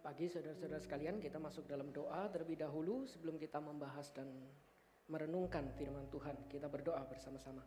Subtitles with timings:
[0.00, 4.32] Pagi saudara-saudara sekalian kita masuk dalam doa terlebih dahulu sebelum kita membahas dan
[5.12, 6.48] merenungkan firman Tuhan.
[6.48, 7.60] Kita berdoa bersama-sama.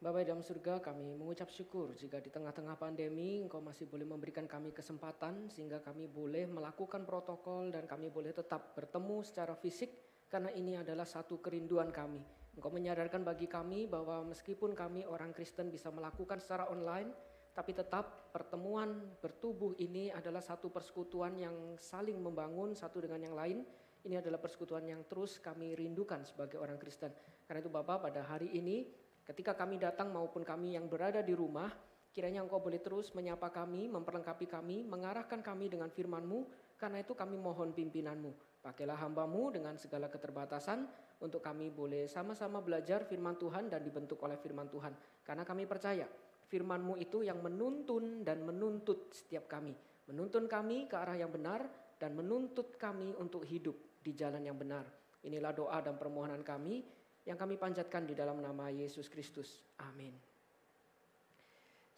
[0.00, 4.72] Bapak dalam surga kami mengucap syukur jika di tengah-tengah pandemi Engkau masih boleh memberikan kami
[4.72, 9.92] kesempatan sehingga kami boleh melakukan protokol dan kami boleh tetap bertemu secara fisik
[10.32, 12.24] karena ini adalah satu kerinduan kami.
[12.56, 17.12] Engkau menyadarkan bagi kami bahwa meskipun kami orang Kristen bisa melakukan secara online,
[17.50, 23.58] tapi tetap pertemuan bertubuh ini adalah satu persekutuan yang saling membangun satu dengan yang lain.
[24.00, 27.12] Ini adalah persekutuan yang terus kami rindukan sebagai orang Kristen.
[27.44, 28.88] Karena itu Bapak pada hari ini
[29.26, 31.68] ketika kami datang maupun kami yang berada di rumah,
[32.10, 36.48] kiranya Engkau boleh terus menyapa kami, memperlengkapi kami, mengarahkan kami dengan firman-Mu,
[36.80, 38.64] karena itu kami mohon pimpinan-Mu.
[38.64, 40.88] Pakailah hambamu dengan segala keterbatasan
[41.20, 44.92] untuk kami boleh sama-sama belajar firman Tuhan dan dibentuk oleh firman Tuhan.
[45.24, 46.08] Karena kami percaya
[46.50, 49.70] firman-Mu itu yang menuntun dan menuntut setiap kami.
[50.10, 51.62] Menuntun kami ke arah yang benar
[51.94, 54.82] dan menuntut kami untuk hidup di jalan yang benar.
[55.22, 56.82] Inilah doa dan permohonan kami
[57.22, 59.62] yang kami panjatkan di dalam nama Yesus Kristus.
[59.86, 60.10] Amin.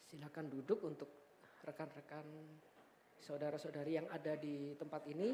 [0.05, 1.09] Silakan duduk untuk
[1.65, 2.27] rekan-rekan
[3.17, 5.33] saudara-saudari yang ada di tempat ini.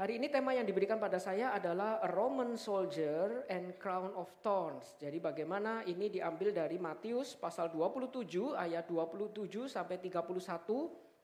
[0.00, 4.96] Hari ini tema yang diberikan pada saya adalah A Roman Soldier and Crown of Thorns.
[4.96, 8.24] Jadi bagaimana ini diambil dari Matius pasal 27
[8.56, 10.40] ayat 27 sampai 31.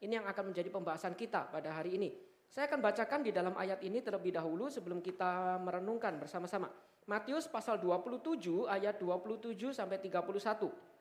[0.04, 2.12] Ini yang akan menjadi pembahasan kita pada hari ini.
[2.52, 6.68] Saya akan bacakan di dalam ayat ini terlebih dahulu sebelum kita merenungkan bersama-sama.
[7.08, 10.95] Matius pasal 27 ayat 27 sampai 31.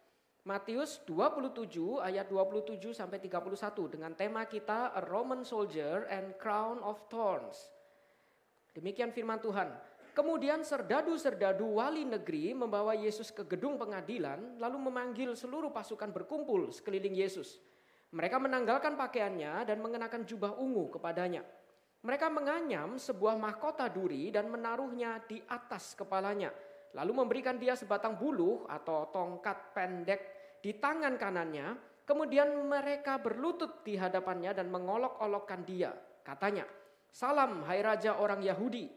[0.45, 3.49] Matius 27 ayat 27 sampai 31
[3.89, 7.57] dengan tema kita A Roman Soldier and Crown of Thorns.
[8.77, 9.73] Demikian firman Tuhan.
[10.13, 17.17] Kemudian serdadu-serdadu wali negeri membawa Yesus ke gedung pengadilan lalu memanggil seluruh pasukan berkumpul sekeliling
[17.17, 17.57] Yesus.
[18.13, 21.41] Mereka menanggalkan pakaiannya dan mengenakan jubah ungu kepadanya.
[22.05, 26.53] Mereka menganyam sebuah mahkota duri dan menaruhnya di atas kepalanya.
[26.93, 30.34] Lalu memberikan dia sebatang buluh atau tongkat pendek
[30.65, 31.93] di tangan kanannya.
[32.05, 35.93] Kemudian mereka berlutut di hadapannya dan mengolok-olokkan dia.
[36.21, 36.65] Katanya,
[37.09, 38.89] salam hai raja orang Yahudi.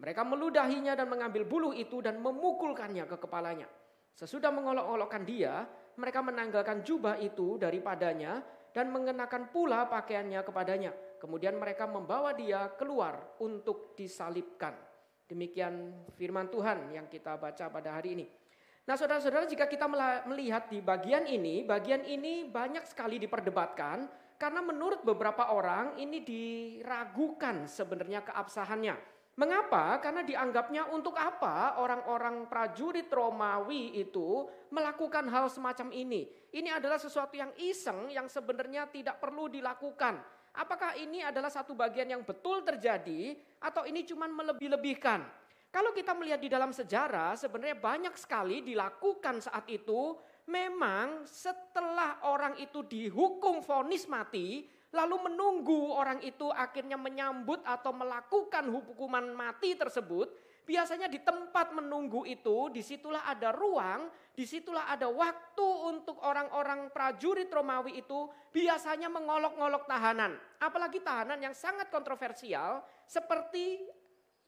[0.00, 3.68] Mereka meludahinya dan mengambil bulu itu dan memukulkannya ke kepalanya.
[4.12, 5.64] Sesudah mengolok-olokkan dia,
[5.96, 8.44] mereka menanggalkan jubah itu daripadanya
[8.76, 10.92] dan mengenakan pula pakaiannya kepadanya.
[11.16, 14.76] Kemudian mereka membawa dia keluar untuk disalibkan.
[15.24, 18.39] Demikian firman Tuhan yang kita baca pada hari ini.
[18.88, 19.84] Nah saudara-saudara jika kita
[20.26, 24.08] melihat di bagian ini, bagian ini banyak sekali diperdebatkan
[24.40, 28.96] karena menurut beberapa orang ini diragukan sebenarnya keabsahannya.
[29.36, 29.96] Mengapa?
[30.04, 36.28] Karena dianggapnya untuk apa orang-orang prajurit Romawi itu melakukan hal semacam ini.
[36.52, 40.20] Ini adalah sesuatu yang iseng yang sebenarnya tidak perlu dilakukan.
[40.50, 45.22] Apakah ini adalah satu bagian yang betul terjadi atau ini cuma melebih-lebihkan?
[45.70, 50.18] Kalau kita melihat di dalam sejarah, sebenarnya banyak sekali dilakukan saat itu.
[50.50, 58.66] Memang setelah orang itu dihukum vonis mati, lalu menunggu orang itu akhirnya menyambut atau melakukan
[58.66, 60.26] hukuman mati tersebut,
[60.66, 66.90] biasanya di tempat menunggu itu, di situlah ada ruang, di situlah ada waktu untuk orang-orang
[66.90, 70.34] prajurit Romawi itu biasanya mengolok-ngolok tahanan.
[70.58, 73.86] Apalagi tahanan yang sangat kontroversial seperti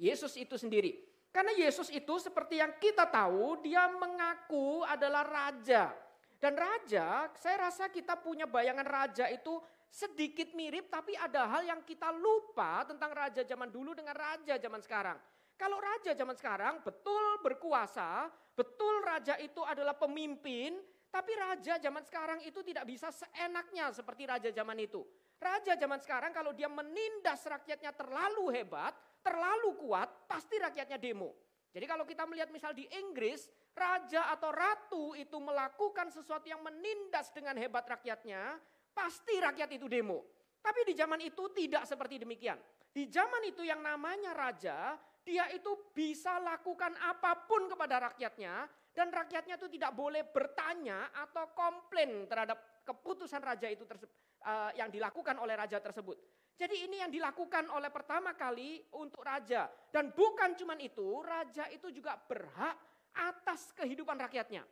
[0.02, 1.11] Yesus itu sendiri.
[1.32, 5.88] Karena Yesus itu seperti yang kita tahu, dia mengaku adalah raja.
[6.36, 9.56] Dan raja, saya rasa kita punya bayangan raja itu
[9.88, 14.84] sedikit mirip, tapi ada hal yang kita lupa tentang raja zaman dulu dengan raja zaman
[14.84, 15.16] sekarang.
[15.56, 20.80] Kalau raja zaman sekarang betul berkuasa, betul raja itu adalah pemimpin,
[21.12, 25.04] tapi raja zaman sekarang itu tidak bisa seenaknya seperti raja zaman itu.
[25.36, 31.32] Raja zaman sekarang kalau dia menindas rakyatnya terlalu hebat, terlalu kuat, pasti rakyatnya demo.
[31.72, 37.32] Jadi kalau kita melihat misal di Inggris, raja atau ratu itu melakukan sesuatu yang menindas
[37.32, 38.60] dengan hebat rakyatnya,
[38.92, 40.20] pasti rakyat itu demo.
[40.60, 42.60] Tapi di zaman itu tidak seperti demikian.
[42.92, 49.08] Di zaman itu yang namanya raja, dia itu bisa lakukan apa pun kepada rakyatnya dan
[49.08, 55.56] rakyatnya itu tidak boleh bertanya atau komplain terhadap keputusan raja itu uh, yang dilakukan oleh
[55.56, 56.20] raja tersebut.
[56.52, 59.66] Jadi ini yang dilakukan oleh pertama kali untuk raja.
[59.88, 62.76] Dan bukan cuma itu, raja itu juga berhak
[63.12, 64.62] atas kehidupan rakyatnya.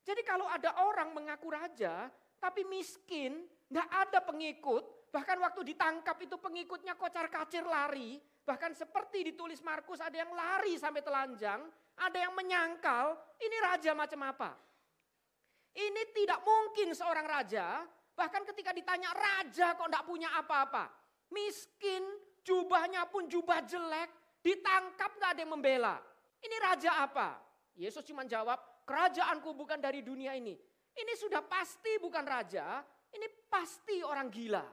[0.00, 2.08] Jadi kalau ada orang mengaku raja,
[2.40, 9.32] tapi miskin, nggak ada pengikut, bahkan waktu ditangkap itu pengikutnya kocar kacir lari, bahkan seperti
[9.32, 11.68] ditulis Markus ada yang lari sampai telanjang,
[12.00, 14.50] ada yang menyangkal, ini raja macam apa?
[15.76, 17.86] Ini tidak mungkin seorang raja
[18.20, 20.92] Bahkan ketika ditanya raja kok enggak punya apa-apa.
[21.30, 22.02] Miskin,
[22.42, 24.10] jubahnya pun jubah jelek,
[24.42, 25.96] ditangkap nggak ada yang membela.
[26.40, 27.38] Ini raja apa?
[27.78, 30.58] Yesus cuma jawab, kerajaanku bukan dari dunia ini.
[30.90, 32.82] Ini sudah pasti bukan raja,
[33.14, 34.64] ini pasti orang gila.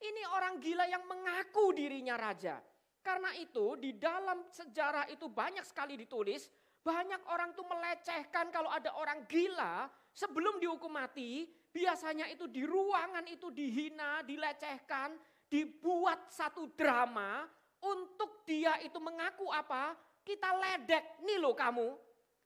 [0.00, 2.56] Ini orang gila yang mengaku dirinya raja.
[3.00, 6.48] Karena itu di dalam sejarah itu banyak sekali ditulis,
[6.80, 13.24] banyak orang tuh melecehkan kalau ada orang gila sebelum dihukum mati, biasanya itu di ruangan
[13.28, 15.16] itu dihina, dilecehkan,
[15.50, 17.44] dibuat satu drama
[17.82, 19.98] untuk dia itu mengaku apa?
[20.22, 21.98] Kita ledek, nih loh kamu.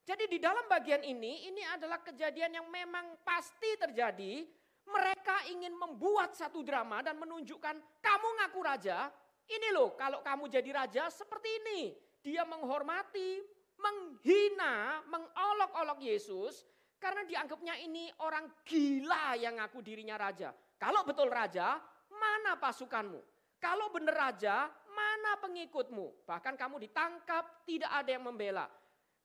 [0.05, 4.45] Jadi di dalam bagian ini, ini adalah kejadian yang memang pasti terjadi.
[4.85, 9.09] Mereka ingin membuat satu drama dan menunjukkan kamu ngaku raja,
[9.49, 11.81] ini loh kalau kamu jadi raja seperti ini.
[12.21, 13.41] Dia menghormati,
[13.77, 16.65] menghina, mengolok-olok Yesus
[16.97, 20.53] karena dianggapnya ini orang gila yang ngaku dirinya raja.
[20.77, 21.77] Kalau betul raja,
[22.25, 23.21] mana pasukanmu?
[23.61, 26.25] Kalau benar raja, mana pengikutmu?
[26.25, 28.65] Bahkan kamu ditangkap, tidak ada yang membela.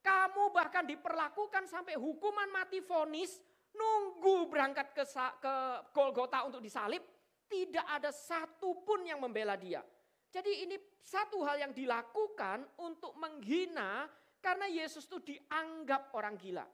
[0.01, 3.37] Kamu bahkan diperlakukan sampai hukuman mati vonis,
[3.77, 5.05] nunggu berangkat ke,
[5.41, 5.55] ke
[5.93, 7.05] Golgota untuk disalib,
[7.49, 9.85] tidak ada satupun yang membela dia.
[10.31, 14.07] Jadi ini satu hal yang dilakukan untuk menghina
[14.41, 16.65] karena Yesus itu dianggap orang gila.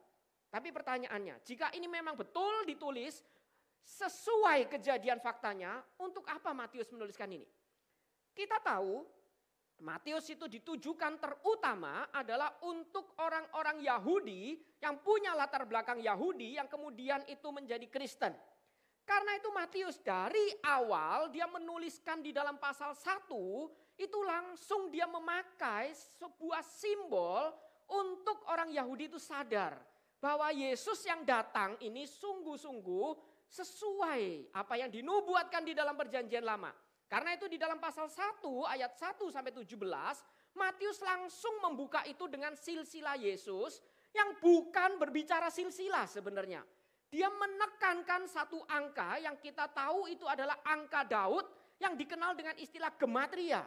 [0.47, 3.19] Tapi pertanyaannya, jika ini memang betul ditulis
[3.87, 7.47] sesuai kejadian faktanya, untuk apa Matius menuliskan ini?
[8.35, 9.07] Kita tahu
[9.77, 17.23] Matius itu ditujukan terutama adalah untuk orang-orang Yahudi yang punya latar belakang Yahudi yang kemudian
[17.29, 18.33] itu menjadi Kristen.
[19.07, 23.31] Karena itu Matius dari awal dia menuliskan di dalam pasal 1
[24.01, 27.55] itu langsung dia memakai sebuah simbol
[27.87, 29.79] untuk orang Yahudi itu sadar
[30.17, 36.71] bahwa Yesus yang datang ini sungguh-sungguh sesuai apa yang dinubuatkan di dalam perjanjian lama.
[37.07, 39.79] Karena itu di dalam pasal 1 ayat 1 sampai 17,
[40.59, 43.79] Matius langsung membuka itu dengan silsilah Yesus
[44.11, 46.67] yang bukan berbicara silsilah sebenarnya.
[47.07, 51.47] Dia menekankan satu angka yang kita tahu itu adalah angka Daud
[51.79, 53.63] yang dikenal dengan istilah gematria.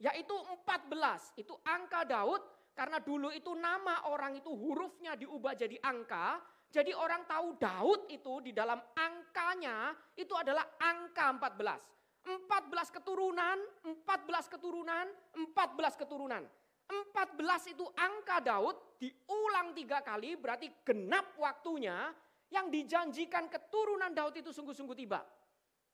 [0.00, 2.40] Yaitu 14, itu angka Daud
[2.72, 6.38] karena dulu itu nama orang itu hurufnya diubah jadi angka.
[6.68, 12.28] Jadi orang tahu Daud itu di dalam angkanya itu adalah angka 14.
[12.28, 13.56] 14 keturunan,
[14.04, 16.42] 14 keturunan, 14 keturunan.
[16.88, 22.12] 14 itu angka Daud diulang tiga kali berarti genap waktunya
[22.48, 25.20] yang dijanjikan keturunan Daud itu sungguh-sungguh tiba.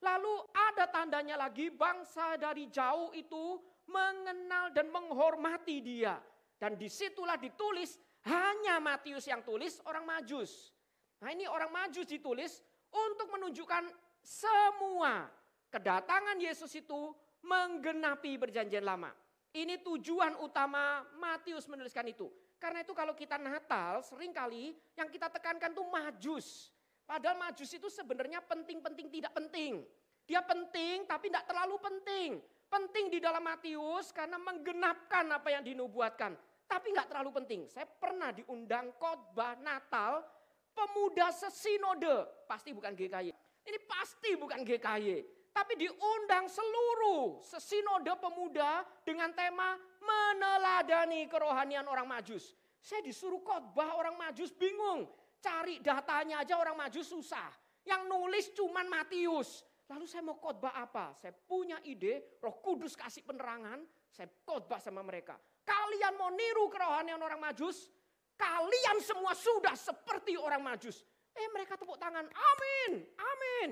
[0.02, 3.58] Lalu ada tandanya lagi bangsa dari jauh itu
[3.90, 6.18] mengenal dan menghormati dia.
[6.54, 10.72] Dan di situlah ditulis hanya Matius yang tulis orang majus.
[11.20, 13.92] Nah ini orang majus ditulis untuk menunjukkan
[14.24, 15.28] semua
[15.68, 17.12] kedatangan Yesus itu
[17.44, 19.12] menggenapi perjanjian lama.
[19.54, 22.26] Ini tujuan utama Matius menuliskan itu.
[22.56, 26.72] Karena itu kalau kita Natal sering kali yang kita tekankan tuh majus.
[27.04, 29.84] Padahal majus itu sebenarnya penting-penting tidak penting.
[30.24, 32.40] Dia penting tapi tidak terlalu penting.
[32.72, 36.34] Penting di dalam Matius karena menggenapkan apa yang dinubuatkan.
[36.64, 37.60] Tapi nggak terlalu penting.
[37.70, 40.24] Saya pernah diundang khotbah Natal
[40.72, 42.46] pemuda sesinode.
[42.48, 43.30] Pasti bukan GKY.
[43.64, 52.58] Ini pasti bukan GKY tapi diundang seluruh sesinode pemuda dengan tema meneladani kerohanian orang majus.
[52.82, 55.06] Saya disuruh khotbah orang majus bingung.
[55.38, 57.54] Cari datanya aja orang majus susah.
[57.86, 59.62] Yang nulis cuman Matius.
[59.84, 61.12] Lalu saya mau khotbah apa?
[61.20, 63.84] Saya punya ide, roh kudus kasih penerangan.
[64.08, 65.36] Saya khotbah sama mereka.
[65.64, 67.92] Kalian mau niru kerohanian orang majus?
[68.34, 71.04] Kalian semua sudah seperti orang majus.
[71.34, 73.70] Eh mereka tepuk tangan, amin, amin.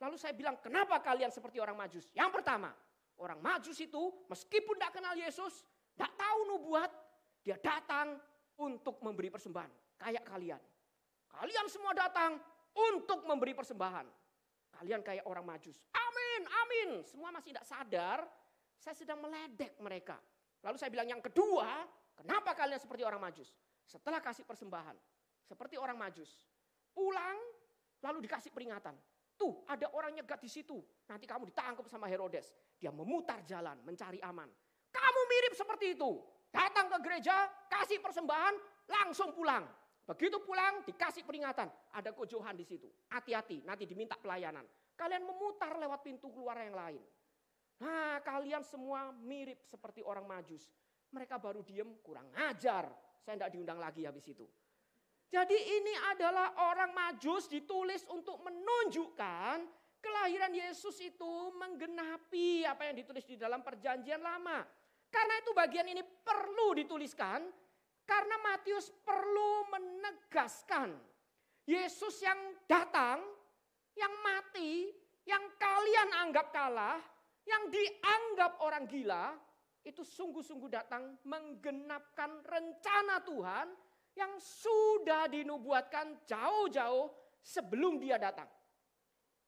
[0.00, 2.08] Lalu saya bilang, kenapa kalian seperti orang majus?
[2.16, 2.72] Yang pertama,
[3.20, 5.62] orang majus itu meskipun tidak kenal Yesus,
[5.94, 6.90] tidak tahu nubuat,
[7.44, 8.18] dia datang
[8.58, 9.70] untuk memberi persembahan.
[10.00, 10.62] Kayak kalian.
[11.30, 12.40] Kalian semua datang
[12.74, 14.23] untuk memberi persembahan.
[14.80, 15.78] Kalian kayak orang majus.
[15.94, 16.88] Amin, amin.
[17.06, 18.26] Semua masih tidak sadar,
[18.78, 20.18] saya sedang meledek mereka.
[20.64, 23.52] Lalu saya bilang yang kedua, kenapa kalian seperti orang majus?
[23.84, 24.96] Setelah kasih persembahan,
[25.44, 26.48] seperti orang majus.
[26.94, 27.36] Pulang,
[28.00, 28.96] lalu dikasih peringatan.
[29.34, 30.78] Tuh ada orang nyegat di situ.
[31.10, 32.54] Nanti kamu ditangkap sama Herodes.
[32.78, 34.46] Dia memutar jalan mencari aman.
[34.94, 36.22] Kamu mirip seperti itu.
[36.54, 38.54] Datang ke gereja, kasih persembahan,
[38.86, 39.66] langsung pulang.
[40.04, 41.72] Begitu pulang dikasih peringatan.
[41.96, 42.88] Ada kojohan di situ.
[43.08, 44.64] Hati-hati, nanti diminta pelayanan.
[44.94, 47.02] Kalian memutar lewat pintu keluar yang lain.
[47.82, 50.70] Nah kalian semua mirip seperti orang majus.
[51.10, 52.86] Mereka baru diem kurang ajar.
[53.24, 54.46] Saya tidak diundang lagi habis itu.
[55.32, 59.66] Jadi ini adalah orang majus ditulis untuk menunjukkan
[59.98, 64.62] kelahiran Yesus itu menggenapi apa yang ditulis di dalam perjanjian lama.
[65.08, 67.48] Karena itu bagian ini perlu dituliskan
[68.04, 70.92] karena Matius perlu menegaskan
[71.64, 72.36] Yesus yang
[72.68, 73.24] datang,
[73.96, 74.92] yang mati,
[75.24, 77.00] yang kalian anggap kalah,
[77.48, 79.32] yang dianggap orang gila,
[79.84, 83.68] itu sungguh-sungguh datang menggenapkan rencana Tuhan
[84.16, 88.48] yang sudah dinubuatkan jauh-jauh sebelum dia datang.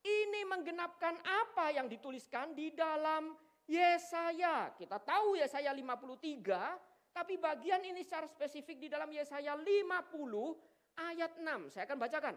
[0.06, 3.34] Ini menggenapkan apa yang dituliskan di dalam
[3.66, 4.70] Yesaya.
[4.76, 9.64] Kita tahu Yesaya 53, tapi bagian ini secara spesifik di dalam Yesaya 50
[11.00, 11.72] ayat 6.
[11.72, 12.36] Saya akan bacakan.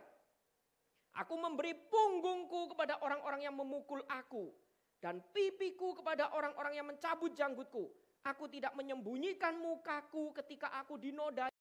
[1.20, 4.56] Aku memberi punggungku kepada orang-orang yang memukul aku.
[5.04, 7.92] Dan pipiku kepada orang-orang yang mencabut janggutku.
[8.24, 11.52] Aku tidak menyembunyikan mukaku ketika aku dinodai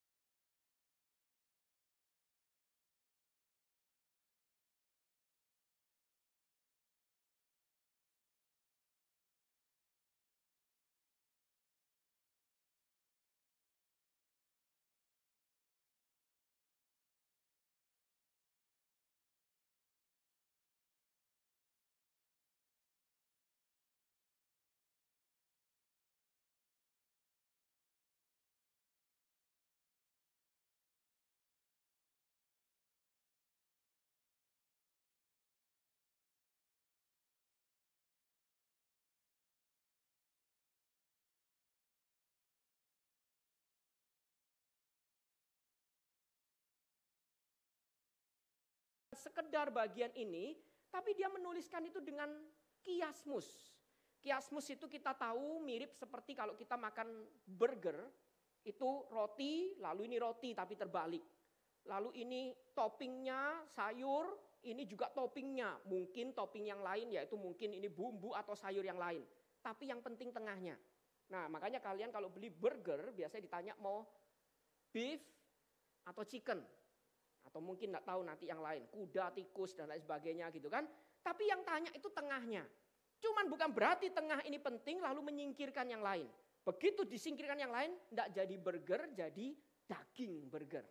[49.38, 50.58] sekedar bagian ini,
[50.90, 52.26] tapi dia menuliskan itu dengan
[52.82, 53.70] kiasmus.
[54.18, 58.02] Kiasmus itu kita tahu mirip seperti kalau kita makan burger,
[58.66, 61.22] itu roti, lalu ini roti tapi terbalik.
[61.86, 65.86] Lalu ini toppingnya sayur, ini juga toppingnya.
[65.86, 69.22] Mungkin topping yang lain yaitu mungkin ini bumbu atau sayur yang lain.
[69.62, 70.74] Tapi yang penting tengahnya.
[71.30, 74.02] Nah makanya kalian kalau beli burger biasanya ditanya mau
[74.90, 75.22] beef
[76.02, 76.58] atau chicken
[77.48, 80.84] atau mungkin tidak tahu nanti yang lain, kuda, tikus dan lain sebagainya gitu kan.
[81.24, 82.68] Tapi yang tanya itu tengahnya.
[83.18, 86.28] Cuman bukan berarti tengah ini penting lalu menyingkirkan yang lain.
[86.62, 89.46] Begitu disingkirkan yang lain, tidak jadi burger, jadi
[89.88, 90.84] daging burger.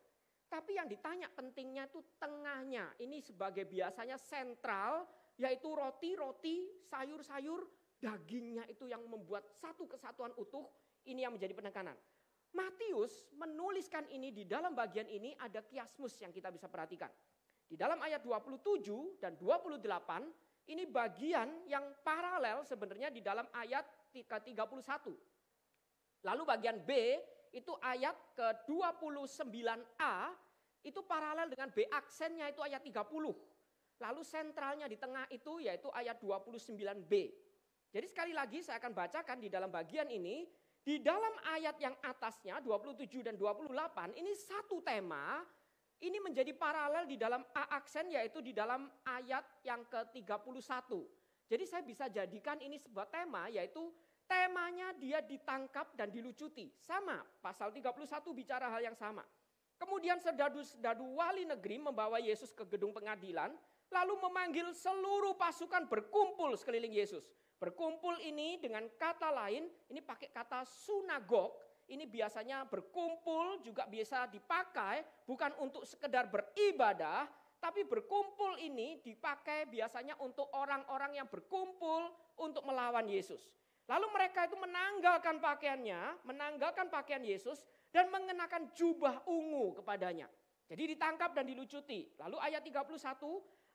[0.48, 2.98] Tapi yang ditanya pentingnya itu tengahnya.
[2.98, 5.06] Ini sebagai biasanya sentral,
[5.38, 7.68] yaitu roti-roti, sayur-sayur,
[8.02, 10.66] dagingnya itu yang membuat satu kesatuan utuh.
[11.08, 11.96] Ini yang menjadi penekanan.
[12.56, 17.12] Matius menuliskan ini di dalam bagian ini ada kiasmus yang kita bisa perhatikan.
[17.68, 25.12] Di dalam ayat 27 dan 28 ini bagian yang paralel sebenarnya di dalam ayat ke-31.
[26.24, 26.92] Lalu bagian B
[27.52, 30.16] itu ayat ke-29A
[30.84, 33.04] itu paralel dengan B aksennya itu ayat 30.
[33.98, 37.14] Lalu sentralnya di tengah itu yaitu ayat 29B.
[37.92, 40.48] Jadi sekali lagi saya akan bacakan di dalam bagian ini
[40.88, 43.76] di dalam ayat yang atasnya 27 dan 28
[44.16, 45.44] ini satu tema
[46.00, 50.64] ini menjadi paralel di dalam A aksen yaitu di dalam ayat yang ke-31.
[51.52, 53.92] Jadi saya bisa jadikan ini sebuah tema yaitu
[54.32, 56.72] temanya dia ditangkap dan dilucuti.
[56.80, 57.92] Sama, pasal 31
[58.32, 59.28] bicara hal yang sama.
[59.76, 63.52] Kemudian sedadu-sedadu wali negeri membawa Yesus ke gedung pengadilan
[63.92, 67.28] lalu memanggil seluruh pasukan berkumpul sekeliling Yesus.
[67.58, 71.58] Berkumpul ini dengan kata lain, ini pakai kata sunagog,
[71.90, 77.26] ini biasanya berkumpul juga biasa dipakai bukan untuk sekedar beribadah,
[77.58, 83.50] tapi berkumpul ini dipakai biasanya untuk orang-orang yang berkumpul untuk melawan Yesus.
[83.88, 90.28] Lalu mereka itu menanggalkan pakaiannya, menanggalkan pakaian Yesus dan mengenakan jubah ungu kepadanya.
[90.68, 92.12] Jadi ditangkap dan dilucuti.
[92.20, 93.00] Lalu ayat 31,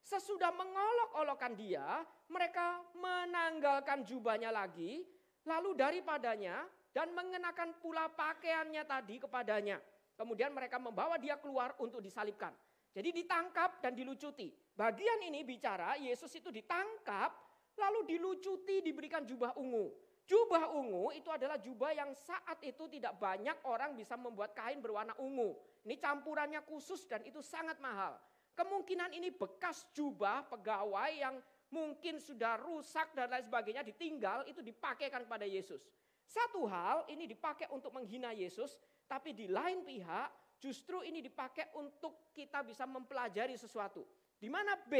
[0.02, 5.06] Sesudah mengolok-olokkan dia, mereka menanggalkan jubahnya lagi,
[5.46, 9.78] lalu daripadanya dan mengenakan pula pakaiannya tadi kepadanya.
[10.18, 12.52] Kemudian mereka membawa dia keluar untuk disalibkan.
[12.92, 14.52] Jadi ditangkap dan dilucuti.
[14.76, 17.32] Bagian ini bicara Yesus itu ditangkap
[17.80, 19.88] lalu dilucuti diberikan jubah ungu.
[20.28, 25.16] Jubah ungu itu adalah jubah yang saat itu tidak banyak orang bisa membuat kain berwarna
[25.18, 25.56] ungu.
[25.82, 28.14] Ini campurannya khusus dan itu sangat mahal.
[28.52, 31.40] Kemungkinan ini bekas jubah pegawai yang
[31.72, 35.88] mungkin sudah rusak dan lain sebagainya ditinggal itu dipakaikan kepada Yesus.
[36.28, 38.76] Satu hal ini dipakai untuk menghina Yesus,
[39.08, 44.04] tapi di lain pihak justru ini dipakai untuk kita bisa mempelajari sesuatu.
[44.36, 44.94] Di mana B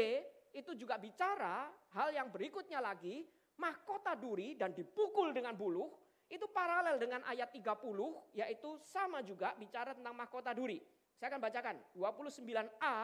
[0.53, 3.29] itu juga bicara hal yang berikutnya lagi,
[3.61, 5.93] mahkota duri dan dipukul dengan buluh,
[6.33, 7.77] itu paralel dengan ayat 30
[8.33, 10.81] yaitu sama juga bicara tentang mahkota duri.
[11.21, 12.99] Saya akan bacakan 29a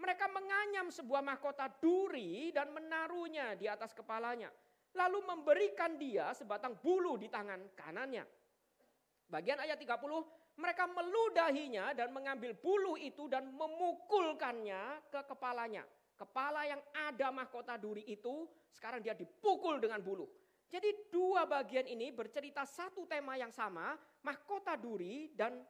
[0.00, 4.48] Mereka menganyam sebuah mahkota duri dan menaruhnya di atas kepalanya.
[4.96, 8.24] Lalu memberikan dia sebatang bulu di tangan kanannya.
[9.30, 15.86] Bagian ayat 30, mereka meludahinya dan mengambil bulu itu dan memukulkannya ke kepalanya.
[16.18, 20.26] Kepala yang ada mahkota duri itu sekarang dia dipukul dengan bulu.
[20.70, 25.64] Jadi dua bagian ini bercerita satu tema yang sama, mahkota duri dan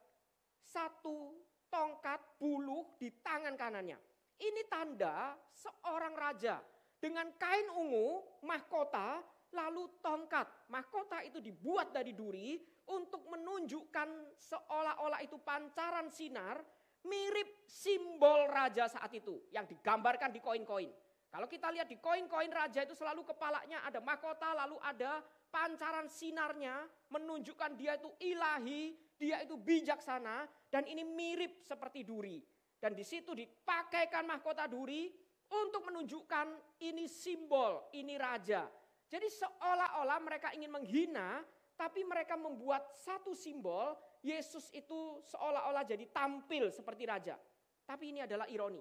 [0.60, 1.38] satu
[1.70, 4.09] tongkat bulu di tangan kanannya.
[4.40, 6.64] Ini tanda seorang raja
[6.96, 9.20] dengan kain ungu, mahkota,
[9.52, 10.48] lalu tongkat.
[10.72, 12.56] Mahkota itu dibuat dari duri
[12.88, 16.64] untuk menunjukkan seolah-olah itu pancaran sinar
[17.04, 20.90] mirip simbol raja saat itu yang digambarkan di koin-koin.
[21.30, 26.82] Kalau kita lihat di koin-koin raja itu selalu kepalanya ada mahkota lalu ada pancaran sinarnya
[27.06, 32.42] menunjukkan dia itu ilahi, dia itu bijaksana dan ini mirip seperti duri.
[32.80, 35.12] Dan di situ dipakaikan mahkota duri
[35.52, 38.64] untuk menunjukkan ini simbol, ini raja.
[39.10, 41.44] Jadi seolah-olah mereka ingin menghina
[41.76, 47.36] tapi mereka membuat satu simbol Yesus itu seolah-olah jadi tampil seperti raja.
[47.84, 48.80] Tapi ini adalah ironi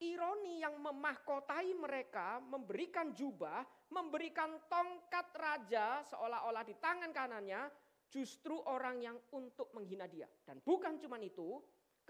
[0.00, 3.62] ironi yang memahkotai mereka, memberikan jubah,
[3.92, 7.68] memberikan tongkat raja seolah-olah di tangan kanannya,
[8.08, 10.26] justru orang yang untuk menghina dia.
[10.42, 11.60] Dan bukan cuma itu,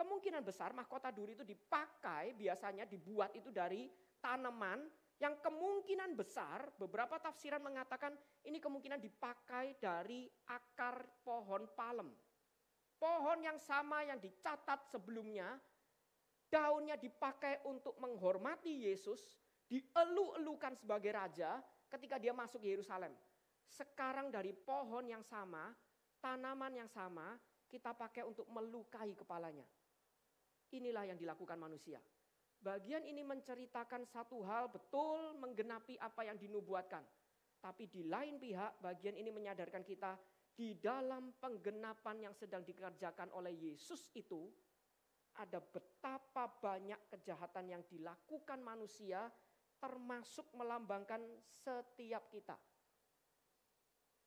[0.01, 3.85] kemungkinan besar mahkota duri itu dipakai biasanya dibuat itu dari
[4.17, 4.89] tanaman
[5.21, 8.17] yang kemungkinan besar beberapa tafsiran mengatakan
[8.49, 12.09] ini kemungkinan dipakai dari akar pohon palem.
[12.97, 15.61] Pohon yang sama yang dicatat sebelumnya
[16.49, 19.37] daunnya dipakai untuk menghormati Yesus,
[19.69, 21.61] dielu-elukan sebagai raja
[21.93, 23.13] ketika dia masuk Yerusalem.
[23.69, 25.71] Sekarang dari pohon yang sama,
[26.19, 27.39] tanaman yang sama,
[27.71, 29.63] kita pakai untuk melukai kepalanya.
[30.71, 31.99] Inilah yang dilakukan manusia.
[32.61, 37.01] Bagian ini menceritakan satu hal betul menggenapi apa yang dinubuatkan.
[37.61, 40.17] Tapi di lain pihak bagian ini menyadarkan kita
[40.53, 44.49] di dalam penggenapan yang sedang dikerjakan oleh Yesus itu
[45.41, 49.33] ada betapa banyak kejahatan yang dilakukan manusia
[49.81, 52.57] termasuk melambangkan setiap kita.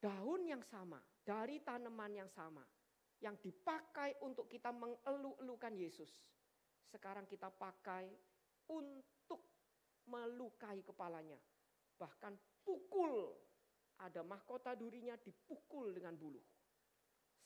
[0.01, 2.65] Daun yang sama, dari tanaman yang sama,
[3.21, 6.11] yang dipakai untuk kita mengelu-elukan Yesus.
[6.89, 8.11] Sekarang kita pakai
[8.71, 9.41] untuk
[10.07, 11.39] melukai kepalanya.
[11.99, 13.31] Bahkan pukul,
[14.01, 16.41] ada mahkota durinya dipukul dengan bulu.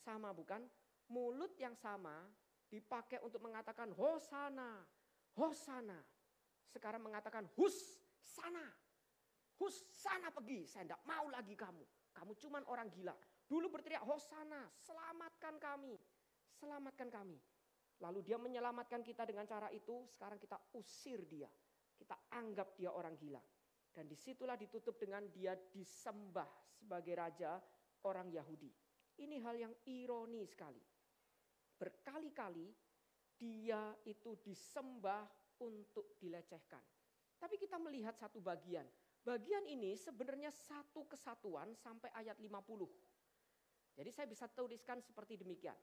[0.01, 0.63] Sama bukan?
[1.07, 2.27] Mulut yang sama
[2.67, 4.83] dipakai untuk mengatakan hosana,
[5.35, 5.99] hosana.
[6.67, 8.63] Sekarang mengatakan hus sana.
[9.57, 11.81] Hus sana pergi, saya tidak mau lagi kamu.
[12.13, 13.15] Kamu cuman orang gila.
[13.47, 15.97] Dulu berteriak hosana, selamatkan kami.
[16.57, 17.37] Selamatkan kami.
[17.97, 21.49] Lalu dia menyelamatkan kita dengan cara itu, sekarang kita usir dia.
[21.97, 23.41] Kita anggap dia orang gila.
[23.89, 27.57] Dan di situlah ditutup dengan dia disembah sebagai raja
[28.05, 28.69] orang Yahudi.
[29.17, 30.77] Ini hal yang ironi sekali
[31.77, 32.73] berkali-kali
[33.37, 35.29] dia itu disembah
[35.61, 36.81] untuk dilecehkan.
[37.37, 38.85] Tapi kita melihat satu bagian.
[39.21, 42.57] Bagian ini sebenarnya satu kesatuan sampai ayat 50.
[43.97, 45.77] Jadi saya bisa tuliskan seperti demikian.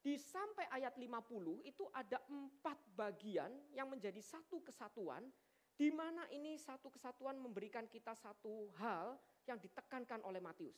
[0.00, 5.28] Di sampai ayat 50 itu ada empat bagian yang menjadi satu kesatuan.
[5.76, 9.16] Di mana ini satu kesatuan memberikan kita satu hal
[9.48, 10.76] yang ditekankan oleh Matius.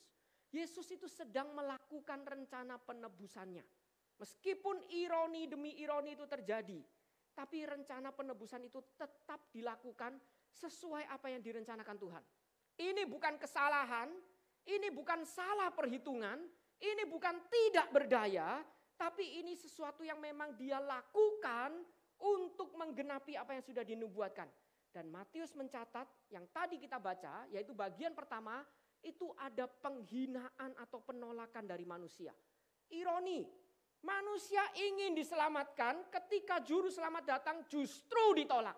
[0.51, 3.63] Yesus itu sedang melakukan rencana penebusannya.
[4.21, 6.79] Meskipun ironi demi ironi itu terjadi,
[7.33, 10.21] tapi rencana penebusan itu tetap dilakukan
[10.53, 12.23] sesuai apa yang direncanakan Tuhan.
[12.77, 14.13] Ini bukan kesalahan,
[14.69, 16.37] ini bukan salah perhitungan,
[16.79, 18.61] ini bukan tidak berdaya,
[18.95, 21.81] tapi ini sesuatu yang memang dia lakukan
[22.23, 24.47] untuk menggenapi apa yang sudah dinubuatkan.
[24.93, 28.61] Dan Matius mencatat yang tadi kita baca, yaitu bagian pertama,
[29.01, 32.31] itu ada penghinaan atau penolakan dari manusia.
[32.93, 33.41] Ironi,
[34.03, 38.75] Manusia ingin diselamatkan ketika juru selamat datang justru ditolak.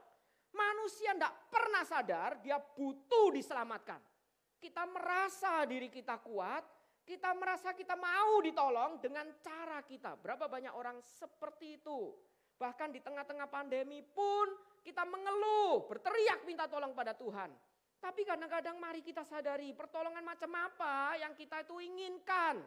[0.54, 3.97] Manusia tidak pernah sadar dia butuh diselamatkan.
[4.62, 6.62] Kita merasa diri kita kuat,
[7.06, 10.18] kita merasa kita mau ditolong dengan cara kita.
[10.18, 12.12] Berapa banyak orang seperti itu.
[12.58, 14.50] Bahkan di tengah-tengah pandemi pun
[14.82, 17.54] kita mengeluh, berteriak minta tolong pada Tuhan.
[18.02, 22.62] Tapi kadang-kadang mari kita sadari pertolongan macam apa yang kita itu inginkan.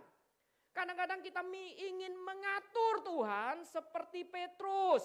[0.71, 1.43] Kadang-kadang kita
[1.79, 5.03] ingin mengatur Tuhan seperti Petrus.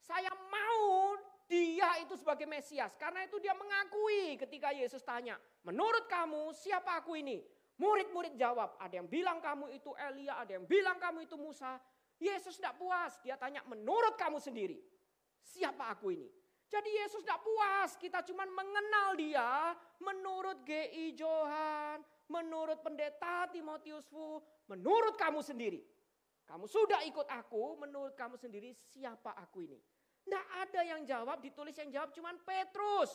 [0.00, 1.16] Saya mau
[1.48, 2.92] dia itu sebagai Mesias.
[2.96, 7.59] Karena itu dia mengakui ketika Yesus tanya, menurut kamu siapa aku ini?
[7.80, 11.80] Murid-murid jawab, ada yang bilang kamu itu Elia, ada yang bilang kamu itu Musa.
[12.20, 14.76] Yesus tidak puas, dia tanya menurut kamu sendiri,
[15.40, 16.28] siapa aku ini?
[16.68, 19.72] Jadi Yesus tidak puas, kita cuma mengenal dia
[20.04, 21.16] menurut G.I.
[21.16, 25.80] Johan, menurut pendeta Timotius Fu, menurut kamu sendiri.
[26.44, 29.80] Kamu sudah ikut aku, menurut kamu sendiri siapa aku ini.
[30.20, 33.08] Tidak ada yang jawab, ditulis yang jawab cuma Petrus.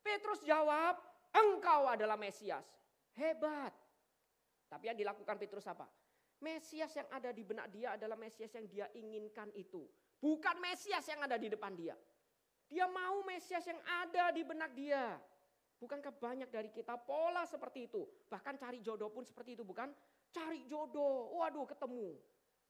[0.00, 0.96] Petrus jawab,
[1.34, 2.64] engkau adalah Mesias.
[3.18, 3.83] Hebat.
[4.68, 5.86] Tapi yang dilakukan Petrus apa?
[6.42, 9.86] Mesias yang ada di benak dia adalah Mesias yang dia inginkan itu.
[10.20, 11.96] Bukan Mesias yang ada di depan dia.
[12.68, 15.16] Dia mau Mesias yang ada di benak dia.
[15.78, 18.08] Bukankah banyak dari kita pola seperti itu?
[18.32, 19.92] Bahkan cari jodoh pun seperti itu, bukan?
[20.32, 22.16] Cari jodoh, waduh ketemu.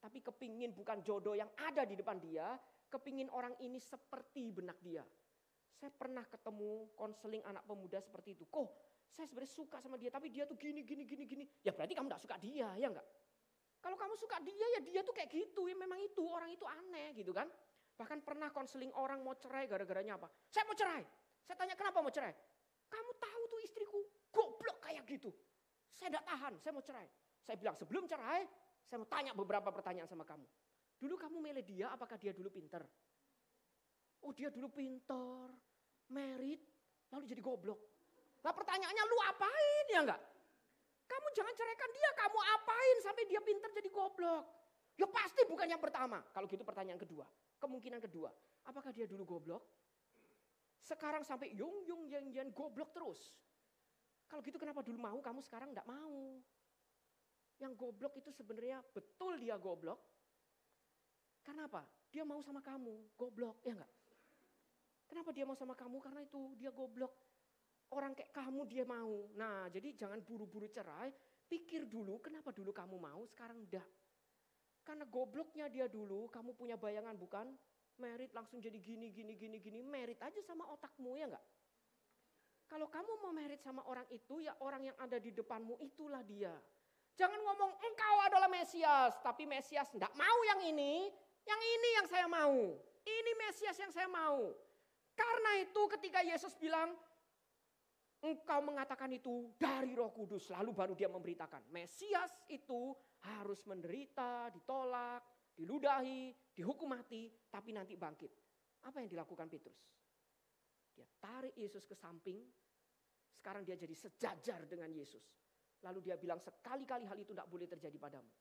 [0.03, 2.59] Tapi kepingin bukan jodoh yang ada di depan dia,
[2.91, 5.07] kepingin orang ini seperti benak dia.
[5.75, 8.45] Saya pernah ketemu konseling anak pemuda seperti itu.
[8.47, 11.45] Kok saya sebenarnya suka sama dia, tapi dia tuh gini, gini, gini, gini.
[11.61, 13.07] Ya berarti kamu gak suka dia, ya enggak?
[13.85, 15.69] Kalau kamu suka dia, ya dia tuh kayak gitu.
[15.69, 17.47] Ya memang itu, orang itu aneh gitu kan.
[17.95, 20.27] Bahkan pernah konseling orang mau cerai gara-garanya apa?
[20.51, 21.05] Saya mau cerai.
[21.45, 22.35] Saya tanya kenapa mau cerai?
[22.89, 24.01] Kamu tahu tuh istriku
[24.33, 25.31] goblok kayak gitu.
[25.95, 27.07] Saya tidak tahan, saya mau cerai.
[27.45, 28.43] Saya bilang sebelum cerai,
[28.89, 30.49] saya mau tanya beberapa pertanyaan sama kamu.
[30.99, 32.83] Dulu kamu milih dia, apakah dia dulu pinter?
[34.25, 35.53] Oh dia dulu pinter,
[36.11, 36.65] merit,
[37.13, 37.94] lalu jadi goblok.
[38.45, 40.21] Nah pertanyaannya lu apain ya enggak?
[41.09, 44.45] Kamu jangan ceraikan dia, kamu apain sampai dia pinter jadi goblok?
[44.95, 46.21] Ya pasti bukan yang pertama.
[46.31, 47.27] Kalau gitu pertanyaan kedua.
[47.59, 48.29] Kemungkinan kedua,
[48.69, 49.65] apakah dia dulu goblok?
[50.85, 53.33] Sekarang sampai yung yung yang yang goblok terus.
[54.29, 56.41] Kalau gitu kenapa dulu mau, kamu sekarang enggak mau?
[57.57, 60.01] Yang goblok itu sebenarnya betul dia goblok.
[61.41, 61.85] Karena apa?
[62.13, 63.93] Dia mau sama kamu, goblok, ya enggak?
[65.09, 65.97] Kenapa dia mau sama kamu?
[66.01, 67.13] Karena itu dia goblok.
[67.95, 69.31] Orang kayak kamu dia mau.
[69.39, 71.15] Nah jadi jangan buru-buru cerai,
[71.47, 73.87] pikir dulu kenapa dulu kamu mau, sekarang enggak.
[74.83, 77.55] Karena gobloknya dia dulu, kamu punya bayangan bukan?
[78.03, 79.79] Merit langsung jadi gini, gini, gini, gini.
[79.81, 81.47] Merit aja sama otakmu ya enggak?
[82.67, 86.53] Kalau kamu mau merit sama orang itu, ya orang yang ada di depanmu itulah dia.
[87.15, 91.15] Jangan ngomong engkau adalah Mesias, tapi Mesias enggak mau yang ini,
[91.47, 92.75] yang ini yang saya mau.
[93.07, 94.51] Ini Mesias yang saya mau.
[95.15, 96.91] Karena itu ketika Yesus bilang,
[98.25, 100.49] engkau mengatakan itu dari roh kudus.
[100.49, 102.97] Lalu baru dia memberitakan, Mesias itu
[103.29, 108.33] harus menderita, ditolak, diludahi, dihukum mati, tapi nanti bangkit.
[108.89, 109.81] Apa yang dilakukan Petrus?
[110.97, 112.41] Dia tarik Yesus ke samping,
[113.37, 115.25] sekarang dia jadi sejajar dengan Yesus.
[115.85, 118.33] Lalu dia bilang sekali-kali hal itu tidak boleh terjadi padamu.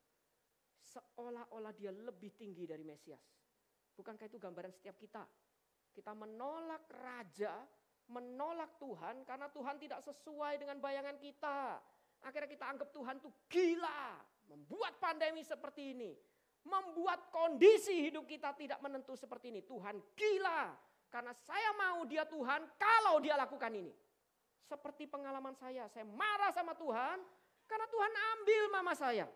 [0.80, 3.24] Seolah-olah dia lebih tinggi dari Mesias.
[3.94, 5.24] Bukankah itu gambaran setiap kita?
[5.94, 7.62] Kita menolak raja,
[8.10, 11.80] menolak Tuhan karena Tuhan tidak sesuai dengan bayangan kita.
[12.24, 16.16] Akhirnya kita anggap Tuhan itu gila, membuat pandemi seperti ini,
[16.64, 19.60] membuat kondisi hidup kita tidak menentu seperti ini.
[19.64, 20.72] Tuhan gila,
[21.12, 23.94] karena saya mau dia Tuhan kalau dia lakukan ini.
[24.64, 27.20] Seperti pengalaman saya, saya marah sama Tuhan
[27.68, 29.28] karena Tuhan ambil mama saya.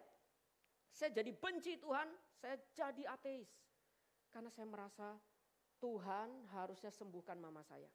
[0.90, 2.08] Saya jadi benci Tuhan,
[2.40, 3.52] saya jadi ateis.
[4.32, 5.20] Karena saya merasa
[5.78, 7.86] Tuhan harusnya sembuhkan mama saya.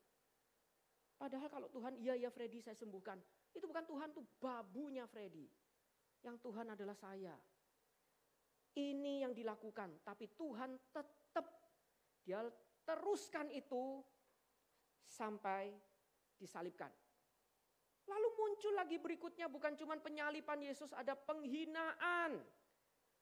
[1.22, 3.14] Padahal kalau Tuhan, iya ya Freddy saya sembuhkan.
[3.54, 5.46] Itu bukan Tuhan, itu babunya Freddy.
[6.26, 7.38] Yang Tuhan adalah saya.
[8.74, 11.46] Ini yang dilakukan, tapi Tuhan tetap
[12.26, 12.42] dia
[12.82, 14.02] teruskan itu
[15.06, 15.70] sampai
[16.34, 16.90] disalibkan.
[18.10, 22.42] Lalu muncul lagi berikutnya bukan cuma penyalipan Yesus, ada penghinaan.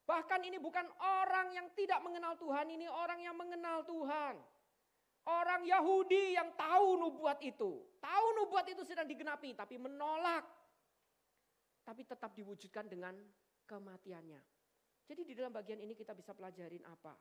[0.08, 4.40] Bahkan ini bukan orang yang tidak mengenal Tuhan, ini orang yang mengenal Tuhan.
[5.28, 7.84] Orang Yahudi yang tahu nubuat itu.
[8.00, 10.44] Tahu nubuat itu sedang digenapi tapi menolak.
[11.84, 13.16] Tapi tetap diwujudkan dengan
[13.68, 14.40] kematiannya.
[15.10, 17.18] Jadi di dalam bagian ini kita bisa pelajarin apa?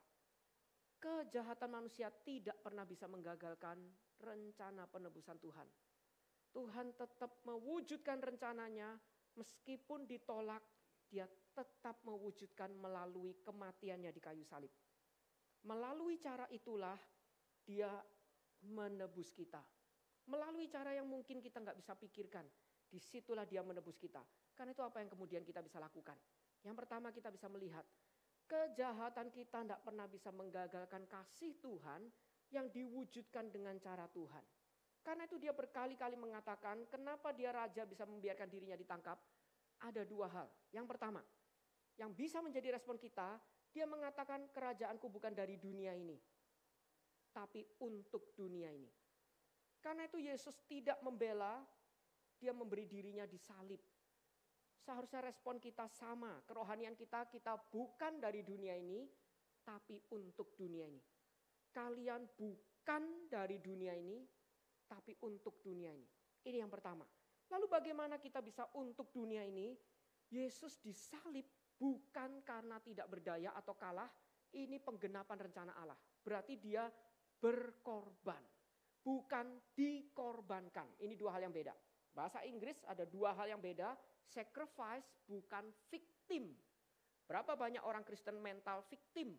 [0.99, 3.79] Kejahatan manusia tidak pernah bisa menggagalkan
[4.19, 5.67] rencana penebusan Tuhan.
[6.53, 8.99] Tuhan tetap mewujudkan rencananya
[9.37, 10.61] meskipun ditolak
[11.09, 14.69] dia tetap mewujudkan melalui kematiannya di kayu salib.
[15.65, 16.95] Melalui cara itulah
[17.69, 17.93] dia
[18.65, 19.61] menebus kita.
[20.25, 22.49] Melalui cara yang mungkin kita nggak bisa pikirkan.
[22.89, 24.25] Di situlah dia menebus kita.
[24.57, 26.17] Karena itu apa yang kemudian kita bisa lakukan.
[26.65, 27.85] Yang pertama kita bisa melihat.
[28.49, 32.09] Kejahatan kita tidak pernah bisa menggagalkan kasih Tuhan
[32.49, 34.41] yang diwujudkan dengan cara Tuhan.
[35.05, 39.21] Karena itu dia berkali-kali mengatakan kenapa dia raja bisa membiarkan dirinya ditangkap.
[39.85, 40.49] Ada dua hal.
[40.73, 41.21] Yang pertama,
[42.01, 43.37] yang bisa menjadi respon kita,
[43.69, 46.17] dia mengatakan kerajaanku bukan dari dunia ini
[47.31, 48.89] tapi untuk dunia ini.
[49.79, 51.63] Karena itu Yesus tidak membela,
[52.35, 53.79] dia memberi dirinya disalib.
[54.79, 59.07] Seharusnya respon kita sama, kerohanian kita, kita bukan dari dunia ini,
[59.63, 60.99] tapi untuk dunia ini.
[61.69, 64.25] Kalian bukan dari dunia ini,
[64.89, 66.07] tapi untuk dunia ini.
[66.43, 67.05] Ini yang pertama.
[67.49, 69.77] Lalu bagaimana kita bisa untuk dunia ini?
[70.29, 71.45] Yesus disalib
[71.77, 74.09] bukan karena tidak berdaya atau kalah,
[74.53, 75.97] ini penggenapan rencana Allah.
[76.21, 76.85] Berarti dia
[77.39, 78.43] berkorban,
[79.03, 80.87] bukan dikorbankan.
[80.99, 81.73] Ini dua hal yang beda.
[82.11, 83.95] Bahasa Inggris ada dua hal yang beda,
[84.27, 86.51] sacrifice bukan victim.
[87.25, 89.37] Berapa banyak orang Kristen mental victim?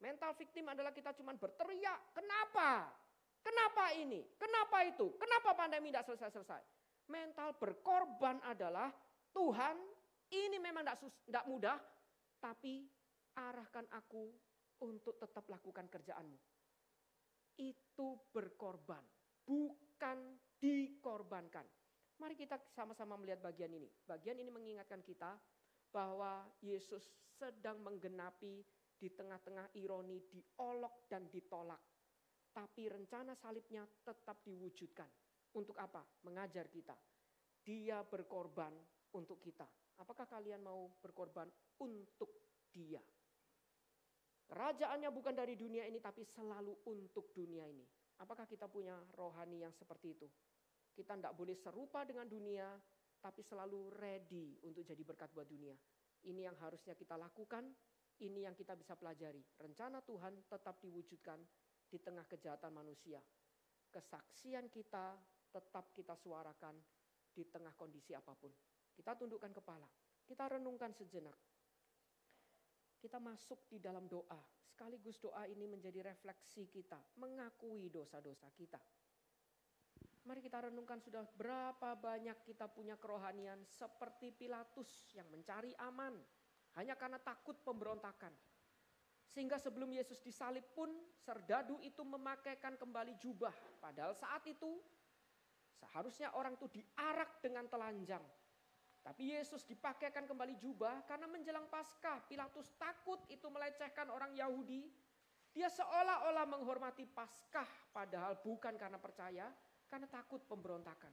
[0.00, 2.90] Mental victim adalah kita cuma berteriak, kenapa?
[3.44, 4.24] Kenapa ini?
[4.40, 5.14] Kenapa itu?
[5.20, 6.62] Kenapa pandemi tidak selesai-selesai?
[7.12, 8.88] Mental berkorban adalah
[9.36, 9.76] Tuhan
[10.32, 10.88] ini memang
[11.28, 11.76] tidak mudah,
[12.40, 12.88] tapi
[13.36, 14.32] arahkan aku
[14.80, 16.53] untuk tetap lakukan kerjaanmu.
[17.54, 19.02] Itu berkorban,
[19.46, 20.18] bukan
[20.58, 21.66] dikorbankan.
[22.18, 23.90] Mari kita sama-sama melihat bagian ini.
[24.06, 25.34] Bagian ini mengingatkan kita
[25.90, 27.06] bahwa Yesus
[27.38, 28.62] sedang menggenapi
[28.98, 31.78] di tengah-tengah ironi, diolok dan ditolak.
[32.54, 35.10] Tapi rencana salibnya tetap diwujudkan.
[35.54, 36.02] Untuk apa?
[36.26, 36.94] Mengajar kita.
[37.62, 38.74] Dia berkorban
[39.14, 39.66] untuk kita.
[40.02, 41.46] Apakah kalian mau berkorban
[41.78, 42.30] untuk
[42.74, 43.02] dia?
[44.44, 47.84] Kerajaannya bukan dari dunia ini tapi selalu untuk dunia ini.
[48.20, 50.28] Apakah kita punya rohani yang seperti itu?
[50.94, 52.68] Kita tidak boleh serupa dengan dunia
[53.18, 55.74] tapi selalu ready untuk jadi berkat buat dunia.
[56.28, 57.66] Ini yang harusnya kita lakukan,
[58.20, 59.40] ini yang kita bisa pelajari.
[59.58, 61.40] Rencana Tuhan tetap diwujudkan
[61.88, 63.18] di tengah kejahatan manusia.
[63.90, 65.16] Kesaksian kita
[65.50, 66.76] tetap kita suarakan
[67.34, 68.52] di tengah kondisi apa pun.
[68.94, 69.88] Kita tundukkan kepala.
[70.24, 71.34] Kita renungkan sejenak.
[73.04, 74.40] Kita masuk di dalam doa.
[74.64, 76.96] Sekaligus doa ini menjadi refleksi kita.
[77.20, 78.80] Mengakui dosa-dosa kita.
[80.24, 86.16] Mari kita renungkan sudah berapa banyak kita punya kerohanian seperti Pilatus yang mencari aman.
[86.80, 88.32] Hanya karena takut pemberontakan.
[89.28, 93.52] Sehingga sebelum Yesus disalib pun serdadu itu memakaikan kembali jubah.
[93.84, 94.80] Padahal saat itu
[95.76, 98.24] seharusnya orang itu diarak dengan telanjang
[99.04, 104.88] tapi Yesus dipakaikan kembali jubah karena menjelang Paskah Pilatus takut itu melecehkan orang Yahudi.
[105.52, 109.52] Dia seolah-olah menghormati Paskah padahal bukan karena percaya,
[109.92, 111.12] karena takut pemberontakan.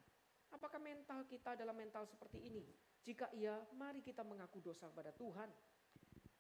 [0.55, 2.63] Apakah mental kita adalah mental seperti ini?
[3.03, 5.51] Jika iya, mari kita mengaku dosa kepada Tuhan.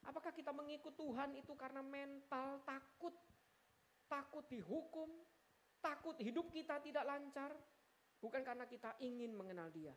[0.07, 3.13] Apakah kita mengikut Tuhan itu karena mental takut?
[4.07, 5.07] Takut dihukum,
[5.79, 7.53] takut hidup kita tidak lancar,
[8.19, 9.93] bukan karena kita ingin mengenal Dia.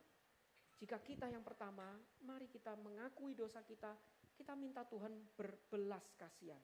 [0.75, 1.87] Jika kita yang pertama,
[2.27, 3.95] mari kita mengakui dosa kita,
[4.35, 6.61] kita minta Tuhan berbelas kasihan.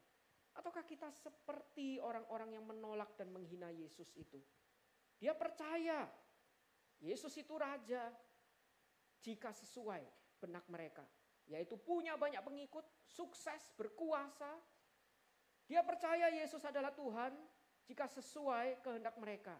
[0.50, 4.42] Ataukah kita seperti orang-orang yang menolak dan menghina Yesus itu?
[5.22, 6.10] Dia percaya
[7.00, 8.10] Yesus itu raja
[9.22, 10.02] jika sesuai
[10.42, 11.06] benak mereka.
[11.46, 14.58] Yaitu punya banyak pengikut, sukses, berkuasa.
[15.70, 17.30] Dia percaya Yesus adalah Tuhan
[17.86, 19.54] jika sesuai kehendak mereka.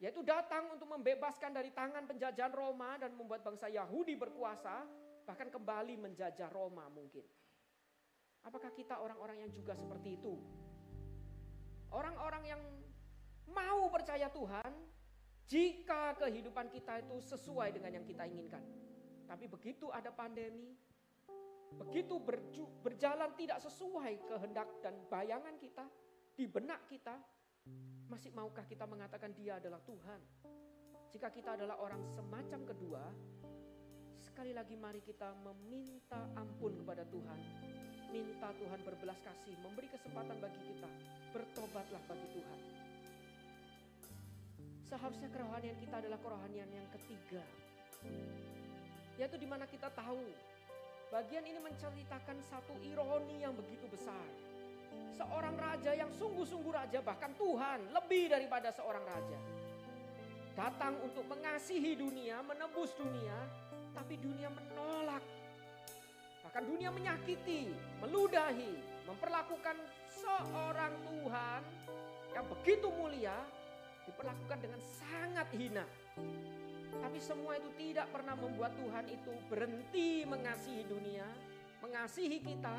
[0.00, 4.88] Yaitu datang untuk membebaskan dari tangan penjajahan Roma dan membuat bangsa Yahudi berkuasa,
[5.28, 7.22] bahkan kembali menjajah Roma mungkin.
[8.40, 10.40] Apakah kita orang-orang yang juga seperti itu?
[11.92, 12.62] Orang-orang yang
[13.52, 14.72] mau percaya Tuhan
[15.44, 18.64] jika kehidupan kita itu sesuai dengan yang kita inginkan.
[19.28, 20.72] Tapi begitu ada pandemi,
[21.76, 22.16] begitu
[22.80, 25.84] berjalan tidak sesuai kehendak dan bayangan kita,
[26.32, 27.20] di benak kita,
[28.10, 30.20] masih maukah kita mengatakan dia adalah Tuhan?
[31.10, 33.02] Jika kita adalah orang semacam kedua,
[34.20, 37.40] sekali lagi mari kita meminta ampun kepada Tuhan.
[38.10, 40.90] Minta Tuhan berbelas kasih, memberi kesempatan bagi kita.
[41.32, 42.60] Bertobatlah bagi Tuhan.
[44.90, 47.46] Seharusnya kerohanian kita adalah kerohanian yang ketiga.
[49.16, 50.22] Yaitu di mana kita tahu
[51.14, 54.49] bagian ini menceritakan satu ironi yang begitu besar
[55.14, 59.38] seorang raja yang sungguh-sungguh raja, bahkan Tuhan lebih daripada seorang raja.
[60.56, 63.36] Datang untuk mengasihi dunia, menebus dunia,
[63.96, 65.22] tapi dunia menolak.
[66.44, 67.70] Bahkan dunia menyakiti,
[68.02, 68.74] meludahi,
[69.06, 69.76] memperlakukan
[70.10, 71.62] seorang Tuhan
[72.34, 73.34] yang begitu mulia
[74.06, 75.86] diperlakukan dengan sangat hina.
[77.00, 81.26] Tapi semua itu tidak pernah membuat Tuhan itu berhenti mengasihi dunia,
[81.80, 82.76] mengasihi kita,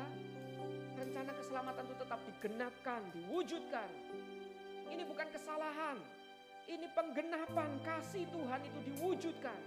[0.98, 3.88] rencana keselamatan itu tetap digenapkan, diwujudkan.
[4.88, 5.98] Ini bukan kesalahan,
[6.70, 9.60] ini penggenapan kasih Tuhan itu diwujudkan.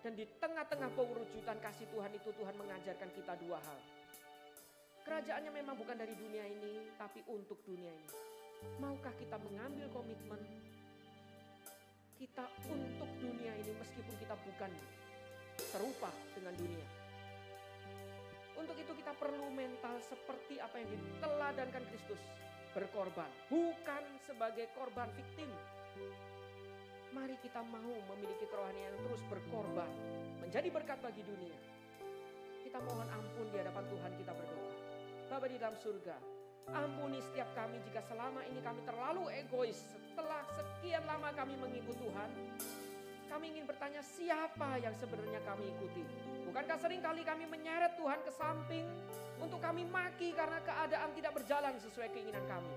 [0.00, 3.78] Dan di tengah-tengah pewujudan kasih Tuhan itu Tuhan mengajarkan kita dua hal.
[5.04, 8.08] Kerajaannya memang bukan dari dunia ini, tapi untuk dunia ini.
[8.80, 10.40] Maukah kita mengambil komitmen
[12.20, 14.70] kita untuk dunia ini meskipun kita bukan
[15.56, 16.99] serupa dengan dunia.
[18.60, 22.20] Untuk itu kita perlu mental seperti apa yang diteladankan Kristus.
[22.70, 25.50] berkorban, bukan sebagai korban victim.
[27.10, 29.90] Mari kita mau memiliki kerohanian yang terus berkorban,
[30.38, 31.58] menjadi berkat bagi dunia.
[32.62, 34.74] Kita mohon ampun di hadapan Tuhan kita berdoa.
[35.26, 36.16] Bapa di dalam surga,
[36.70, 39.82] ampuni setiap kami jika selama ini kami terlalu egois.
[40.14, 42.30] Setelah sekian lama kami mengikut Tuhan,
[43.30, 46.02] kami ingin bertanya siapa yang sebenarnya kami ikuti.
[46.50, 48.82] Bukankah sering kali kami menyeret Tuhan ke samping
[49.38, 52.74] untuk kami maki karena keadaan tidak berjalan sesuai keinginan kami.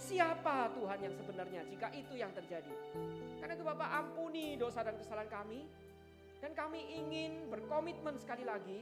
[0.00, 2.72] Siapa Tuhan yang sebenarnya jika itu yang terjadi?
[3.36, 5.68] Karena itu Bapak ampuni dosa dan kesalahan kami.
[6.40, 8.80] Dan kami ingin berkomitmen sekali lagi.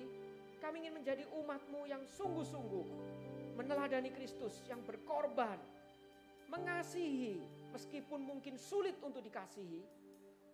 [0.62, 2.87] Kami ingin menjadi umatmu yang sungguh-sungguh.
[3.59, 5.59] Meneladani Kristus yang berkorban.
[6.46, 7.42] Mengasihi
[7.74, 9.97] meskipun mungkin sulit untuk dikasihi.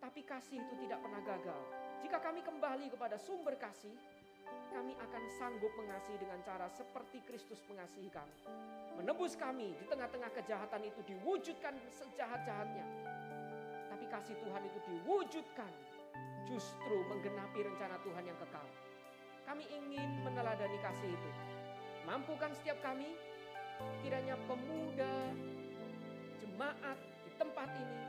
[0.05, 1.61] Tapi kasih itu tidak pernah gagal.
[2.05, 3.97] Jika kami kembali kepada sumber kasih.
[4.45, 8.38] Kami akan sanggup mengasihi dengan cara seperti Kristus mengasihi kami.
[9.01, 12.85] Menebus kami di tengah-tengah kejahatan itu diwujudkan sejahat-jahatnya
[14.05, 15.73] tapi kasih Tuhan itu diwujudkan
[16.45, 18.67] justru menggenapi rencana Tuhan yang kekal.
[19.49, 21.31] Kami ingin meneladani kasih itu.
[22.05, 23.17] Mampukan setiap kami
[24.05, 25.33] kiranya pemuda
[26.37, 28.03] jemaat di tempat ini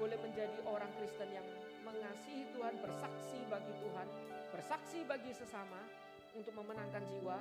[0.00, 1.44] boleh menjadi orang Kristen yang
[1.84, 4.06] mengasihi Tuhan, bersaksi bagi Tuhan,
[4.48, 5.76] bersaksi bagi sesama
[6.32, 7.36] untuk memenangkan jiwa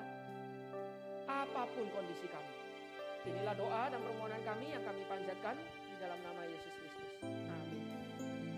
[1.23, 2.55] apa pun kondisi kami.
[3.31, 5.55] Inilah doa dan permohonan kami yang kami panjatkan
[5.87, 6.88] di dalam nama Yesus Kristus.